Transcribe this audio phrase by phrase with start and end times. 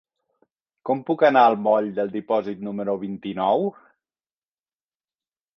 [0.89, 3.71] Com puc anar al moll del Dipòsit número vint-i-nou?